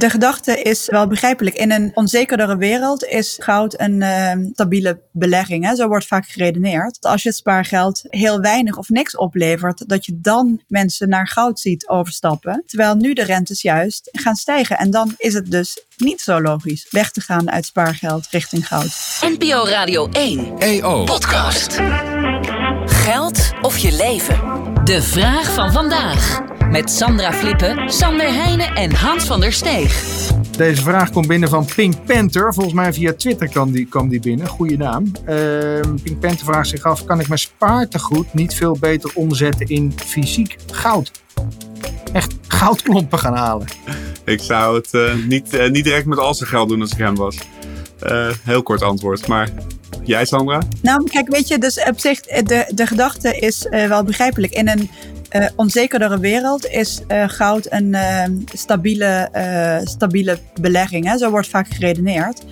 [0.00, 1.56] De gedachte is wel begrijpelijk.
[1.56, 5.64] In een onzekerdere wereld is goud een uh, stabiele belegging.
[5.64, 5.74] Hè?
[5.74, 6.98] Zo wordt vaak geredeneerd.
[7.00, 11.60] Als je het spaargeld heel weinig of niks oplevert, dat je dan mensen naar goud
[11.60, 12.62] ziet overstappen.
[12.66, 14.78] Terwijl nu de rentes juist gaan stijgen.
[14.78, 19.18] En dan is het dus niet zo logisch weg te gaan uit spaargeld richting goud.
[19.20, 21.04] NPO Radio 1 EO.
[21.04, 21.78] podcast.
[22.84, 24.40] Geld of je leven?
[24.84, 26.58] De vraag van vandaag.
[26.70, 30.02] Met Sandra Flippen, Sander Heijnen en Hans van der Steeg.
[30.56, 32.54] Deze vraag komt binnen van Pink Panther.
[32.54, 34.46] Volgens mij via Twitter kwam die, kwam die binnen.
[34.46, 35.12] Goeie naam.
[35.24, 39.92] Ehm, Pink Panther vraagt zich af: kan ik mijn spaartegoed niet veel beter omzetten in
[39.96, 41.10] fysiek goud?
[42.12, 43.66] Echt goudklompen gaan halen.
[44.24, 46.98] Ik zou het eh, niet, eh, niet direct met al zijn geld doen als ik
[46.98, 47.36] hem was.
[47.98, 49.50] Eh, heel kort antwoord, maar
[50.04, 50.62] jij Sandra?
[50.82, 54.52] Nou, kijk, weet je, dus op zich, de, de gedachte is wel begrijpelijk.
[54.52, 54.90] In een
[55.32, 59.28] uh, onzekerdere wereld is goud een uh, stabiele,
[59.84, 61.06] stabiele belegging.
[61.06, 61.18] Hè?
[61.18, 62.42] Zo wordt vaak geredeneerd.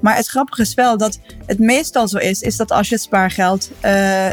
[0.00, 3.70] Maar het grappige is wel dat het meestal zo is, is dat als je spaargeld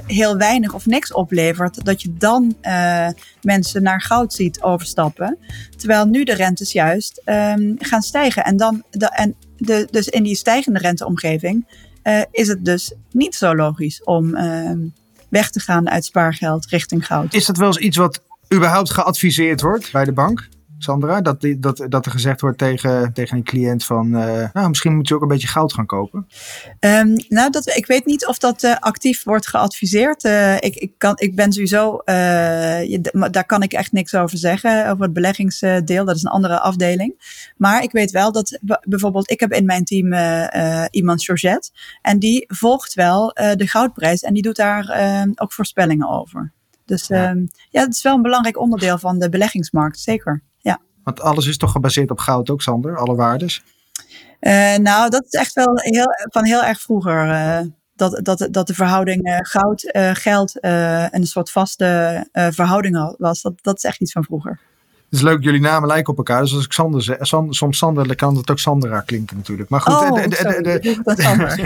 [0.06, 2.56] heel weinig of niks oplevert, dat je dan
[3.42, 5.38] mensen naar goud ziet overstappen.
[5.78, 8.44] Terwijl nu de rentes juist um, gaan stijgen.
[8.44, 11.66] En, dan de, en de, dus in die stijgende renteomgeving
[12.32, 14.80] is het dus niet zo logisch om ehm,
[15.30, 17.34] weg te gaan uit spaargeld richting goud.
[17.34, 18.22] Is dat wel eens iets wat
[18.54, 20.50] überhaupt geadviseerd wordt bij de bank?
[20.84, 24.96] Sandra, dat, dat, dat er gezegd wordt tegen, tegen een cliënt van, uh, nou, misschien
[24.96, 26.28] moet je ook een beetje goud gaan kopen?
[26.80, 30.24] Um, nou, dat, ik weet niet of dat uh, actief wordt geadviseerd.
[30.24, 34.90] Uh, ik, ik, kan, ik ben sowieso, je, daar kan ik echt niks over zeggen,
[34.90, 36.06] over het beleggingsdeel.
[36.06, 37.40] Dat is een andere afdeling.
[37.58, 40.14] Maar ik weet wel dat bijvoorbeeld, ik heb in mijn team
[40.92, 46.10] iemand, Georgette, en die volgt wel de goudprijs en die doet daar ehm, ook voorspellingen
[46.10, 46.52] over.
[46.86, 47.30] Dus ja.
[47.30, 50.44] Um, ja, het is wel een belangrijk onderdeel van de beleggingsmarkt, zeker.
[51.04, 52.98] Want alles is toch gebaseerd op goud ook, Sander?
[52.98, 53.64] Alle waardes?
[54.42, 57.28] Uh, nou, dat is echt wel heel, van heel erg vroeger.
[57.28, 57.60] Uh,
[57.96, 60.58] dat, dat, dat de verhouding uh, goud, geld
[61.14, 63.42] een soort vaste verhouding was.
[63.42, 64.60] Dat, dat is echt iets van vroeger.
[65.10, 66.42] Het is leuk, jullie namen lijken op elkaar.
[66.42, 67.18] Dus als ik Sander zeg,
[67.50, 69.70] soms Sander, dan kan het ook Sandra klinken natuurlijk.
[69.70, 69.94] Maar goed.
[69.94, 71.58] Oh, de, de, de, Sander.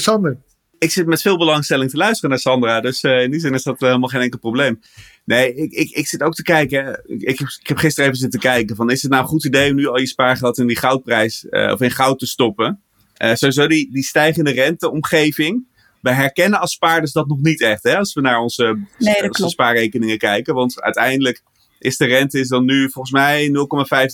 [0.06, 0.36] Sander.
[0.78, 2.80] Ik zit met veel belangstelling te luisteren naar Sandra.
[2.80, 4.80] Dus in die zin is dat helemaal geen enkel probleem.
[5.24, 7.02] Nee, ik, ik, ik zit ook te kijken.
[7.06, 8.76] Ik heb, ik heb gisteren even zitten kijken.
[8.76, 11.46] Van, is het nou een goed idee om nu al je spaargeld in die goudprijs
[11.50, 12.82] uh, of in goud te stoppen?
[13.18, 15.66] Uh, sowieso die, die stijgende renteomgeving.
[16.00, 17.82] We herkennen als spaarders dat nog niet echt.
[17.82, 20.54] Hè, als we naar onze, nee, onze spaarrekeningen kijken.
[20.54, 21.42] Want uiteindelijk
[21.78, 23.52] is de rente is dan nu volgens mij 0,15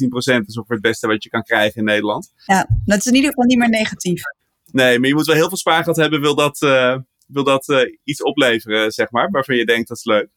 [0.09, 0.39] procent.
[0.39, 2.33] Dat is ongeveer het beste wat je kan krijgen in Nederland.
[2.47, 4.23] Ja, dat is in ieder geval niet meer negatief.
[4.73, 6.21] Nee, maar je moet wel heel veel spaargeld hebben.
[6.21, 9.31] Wil dat, uh, wil dat iets opleveren, zeg maar.
[9.31, 10.29] Waarvan je denkt dat is leuk.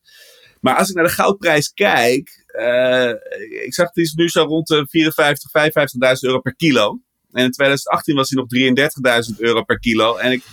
[0.59, 3.09] Maar als ik naar de goudprijs kijk, uh,
[3.65, 6.99] ik zag die is nu zo rond de 54, 55.000 euro per kilo.
[7.31, 8.47] En in 2018 was hij nog
[9.31, 10.15] 33.000 euro per kilo.
[10.15, 10.43] En ik,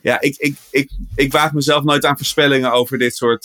[0.00, 3.42] ja, ik, ik, ik, ik waag mezelf nooit aan voorspellingen over dit soort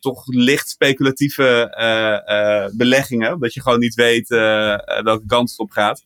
[0.00, 3.40] toch licht speculatieve beleggingen.
[3.40, 4.28] Dat je gewoon niet weet
[5.02, 6.04] welke kant het op gaat.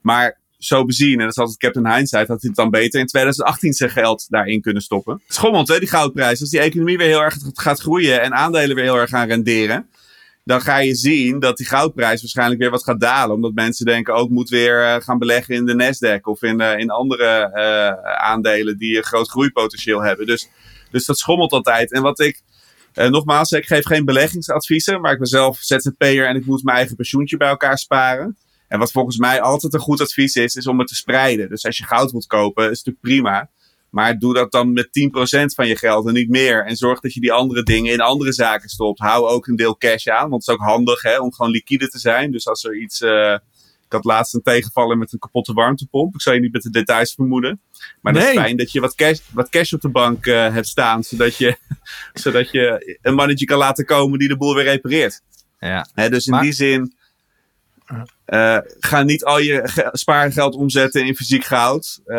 [0.00, 3.06] Maar zo bezien, en dat is altijd Captain Hindsight, had hij het dan beter in
[3.06, 5.22] 2018 zijn geld daarin kunnen stoppen.
[5.28, 6.40] Schommelt, hè, die goudprijs.
[6.40, 9.88] Als die economie weer heel erg gaat groeien en aandelen weer heel erg gaan renderen,
[10.44, 13.34] dan ga je zien dat die goudprijs waarschijnlijk weer wat gaat dalen.
[13.34, 16.78] Omdat mensen denken, ook moet weer uh, gaan beleggen in de Nasdaq of in, uh,
[16.78, 20.26] in andere uh, aandelen die een groot groeipotentieel hebben.
[20.26, 20.48] Dus,
[20.90, 21.92] dus dat schommelt altijd.
[21.92, 22.42] En wat ik,
[22.94, 26.96] nogmaals, ik geef geen beleggingsadviezen, maar ik ben zelf ZZP'er en ik moet mijn eigen
[26.96, 28.36] pensioentje bij elkaar sparen.
[28.74, 31.48] En wat volgens mij altijd een goed advies is, is om het te spreiden.
[31.48, 33.50] Dus als je goud wilt kopen, is het natuurlijk prima.
[33.90, 34.90] Maar doe dat dan met 10%
[35.54, 36.66] van je geld en niet meer.
[36.66, 38.98] En zorg dat je die andere dingen in andere zaken stopt.
[38.98, 41.88] Hou ook een deel cash aan, want het is ook handig hè, om gewoon liquide
[41.88, 42.30] te zijn.
[42.30, 43.00] Dus als er iets.
[43.00, 43.32] Uh,
[43.84, 46.14] ik had laatst een tegenvallen met een kapotte warmtepomp.
[46.14, 47.60] Ik zou je niet met de details vermoeden.
[48.00, 48.22] Maar nee.
[48.22, 51.02] dat is fijn dat je wat cash, wat cash op de bank uh, hebt staan.
[51.02, 51.56] Zodat je,
[52.12, 55.20] zodat je een mannetje kan laten komen die de boel weer repareert.
[55.58, 55.86] Ja.
[55.92, 56.42] Hè, dus in maar...
[56.42, 56.94] die zin
[58.26, 62.16] uh, ga niet al je spaargeld omzetten in fysiek goud, uh,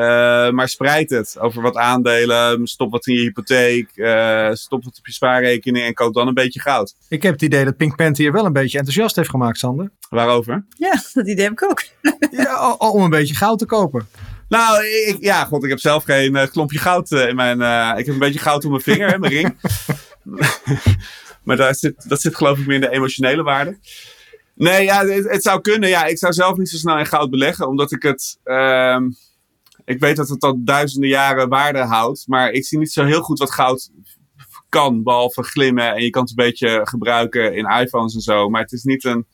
[0.50, 2.68] maar spreid het over wat aandelen.
[2.68, 6.34] Stop wat in je hypotheek, uh, stop wat op je spaarrekening en koop dan een
[6.34, 6.96] beetje goud.
[7.10, 9.92] Ik heb het idee dat Pink Panther je wel een beetje enthousiast heeft gemaakt, Sander.
[10.10, 10.66] Waarover?
[10.78, 11.84] Ja, dat idee heb ik ook.
[12.42, 14.08] ja, om een beetje goud te kopen.
[14.50, 17.60] Nou, ik, ja, god, ik heb zelf geen klompje goud in mijn.
[17.98, 19.58] ik heb een beetje goud op mijn vinger, hè, mijn ring.
[21.44, 23.78] maar daar zit, dat zit geloof ik meer in de emotionele waarde.
[24.56, 25.90] Nee, ja, het, het, zou kunnen.
[25.90, 28.40] Ja, ik zou zelf niet zo snel in goud beleggen, omdat ik het.
[28.46, 29.00] Uh,
[29.86, 33.22] ik weet dat het al duizenden jaren waarde houdt, maar ik zie niet zo heel
[33.22, 33.92] goed wat goud
[34.70, 35.96] kan, behalve glimmen.
[35.96, 38.50] En je kan het een beetje gebruiken in iPhones en zo.
[38.50, 39.26] Maar het is niet een.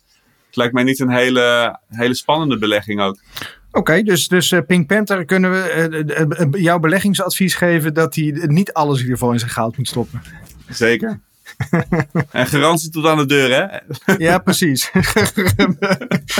[0.45, 3.19] Het lijkt mij niet een hele, hele spannende belegging ook.
[3.71, 8.73] Oké, dus, dus uh, Pink Panther kunnen we uh, jouw beleggingsadvies geven dat hij niet
[8.73, 10.21] alles in ieder geval in zijn goud moet stoppen.
[10.69, 11.19] Zeker.
[12.31, 13.65] en garantie tot aan de deur, hè?
[14.17, 14.89] ja, precies.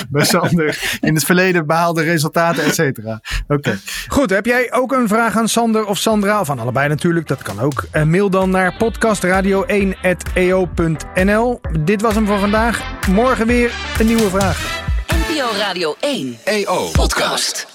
[0.09, 0.97] Bij Sander.
[1.01, 3.21] In het verleden behaalde resultaten, et cetera.
[3.47, 3.79] Oké.
[4.07, 6.39] Goed, heb jij ook een vraag aan Sander of Sandra?
[6.39, 7.83] Of aan allebei natuurlijk, dat kan ook.
[7.93, 11.61] Uh, mail dan naar podcastradio1.eo.nl.
[11.79, 12.81] Dit was hem voor vandaag.
[13.07, 14.83] Morgen weer een nieuwe vraag.
[15.07, 17.70] NPO Radio 1 EO Podcast.